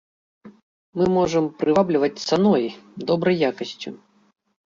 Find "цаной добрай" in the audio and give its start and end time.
2.29-3.37